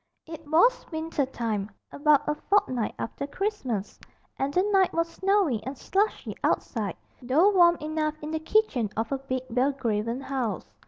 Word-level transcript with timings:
It 0.25 0.47
was 0.47 0.83
winter 0.91 1.27
time, 1.27 1.69
about 1.91 2.27
a 2.27 2.33
fortnight 2.33 2.95
after 2.97 3.27
Christmas, 3.27 3.99
and 4.39 4.51
the 4.51 4.63
night 4.63 4.91
was 4.93 5.07
snowy 5.07 5.61
and 5.61 5.77
slushy 5.77 6.35
outside, 6.43 6.97
though 7.21 7.51
warm 7.51 7.75
enough 7.75 8.15
in 8.23 8.31
the 8.31 8.39
kitchen 8.39 8.89
of 8.97 9.11
a 9.11 9.19
big 9.19 9.43
Belgravian 9.51 10.21
house. 10.21 10.65